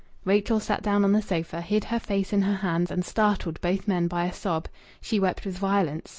[0.25, 3.87] Rachel sat down on the sofa, hid her face in her hands, and startled both
[3.87, 4.67] men by a sob.
[4.99, 6.09] She wept with violence.